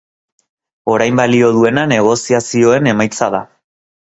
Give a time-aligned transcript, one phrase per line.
[0.93, 3.43] Orain balio duena negoziazioen emaitza da.